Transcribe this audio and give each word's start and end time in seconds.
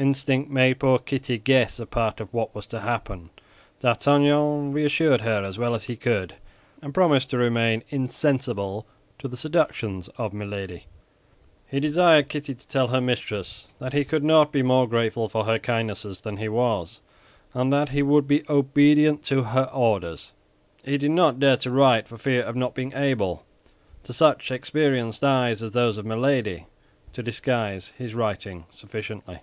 Instinct 0.00 0.50
made 0.50 0.80
poor 0.80 0.98
Kitty 0.98 1.36
guess 1.36 1.78
a 1.78 1.84
part 1.84 2.20
of 2.22 2.32
what 2.32 2.54
was 2.54 2.66
to 2.68 2.80
happen. 2.80 3.28
D'Artagnan 3.80 4.72
reassured 4.72 5.20
her 5.20 5.44
as 5.44 5.58
well 5.58 5.74
as 5.74 5.84
he 5.84 5.94
could, 5.96 6.36
and 6.80 6.94
promised 6.94 7.28
to 7.28 7.36
remain 7.36 7.82
insensible 7.90 8.86
to 9.18 9.28
the 9.28 9.36
seductions 9.36 10.08
of 10.16 10.32
Milady. 10.32 10.86
He 11.66 11.80
desired 11.80 12.30
Kitty 12.30 12.54
to 12.54 12.66
tell 12.66 12.88
her 12.88 13.00
mistress 13.02 13.68
that 13.78 13.92
he 13.92 14.06
could 14.06 14.24
not 14.24 14.52
be 14.52 14.62
more 14.62 14.88
grateful 14.88 15.28
for 15.28 15.44
her 15.44 15.58
kindnesses 15.58 16.22
than 16.22 16.38
he 16.38 16.48
was, 16.48 17.02
and 17.52 17.70
that 17.70 17.90
he 17.90 18.02
would 18.02 18.26
be 18.26 18.42
obedient 18.48 19.22
to 19.26 19.42
her 19.42 19.64
orders. 19.70 20.32
He 20.82 20.96
did 20.96 21.10
not 21.10 21.38
dare 21.38 21.58
to 21.58 21.70
write 21.70 22.08
for 22.08 22.16
fear 22.16 22.42
of 22.42 22.56
not 22.56 22.74
being 22.74 22.94
able—to 22.94 24.12
such 24.14 24.50
experienced 24.50 25.22
eyes 25.22 25.62
as 25.62 25.72
those 25.72 25.98
of 25.98 26.06
Milady—to 26.06 27.22
disguise 27.22 27.92
his 27.98 28.14
writing 28.14 28.64
sufficiently. 28.72 29.40